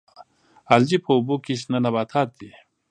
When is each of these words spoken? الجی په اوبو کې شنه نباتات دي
الجی 0.73 0.97
په 1.05 1.09
اوبو 1.15 1.35
کې 1.43 1.53
شنه 1.61 1.79
نباتات 1.85 2.29
دي 2.39 2.51